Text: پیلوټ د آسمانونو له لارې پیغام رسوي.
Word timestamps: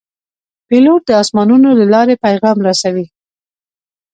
پیلوټ 0.67 1.01
د 1.05 1.09
آسمانونو 1.21 1.69
له 1.79 1.85
لارې 1.93 2.15
پیغام 2.25 2.57
رسوي. 2.67 3.05